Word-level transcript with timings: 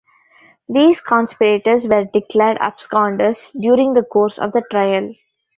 These 0.67 0.99
conspirators 0.99 1.85
were 1.85 2.05
declared 2.05 2.57
absconders 2.57 3.51
during 3.51 3.93
the 3.93 4.01
course 4.01 4.39
of 4.39 4.51
the 4.51 4.63
trial. 4.71 5.11